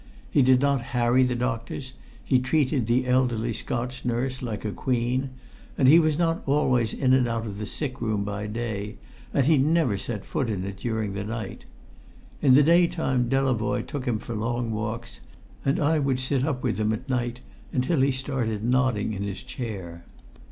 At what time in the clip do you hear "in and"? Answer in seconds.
6.91-7.27